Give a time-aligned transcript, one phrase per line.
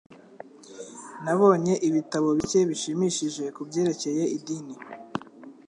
[1.23, 4.75] Nabonye ibitabo bike bishimishije kubyerekeye idini.